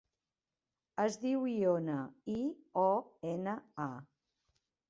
[1.03, 1.99] Es diu Iona:
[2.39, 2.39] i,
[2.87, 2.89] o,
[3.35, 3.57] ena,
[3.89, 3.91] a.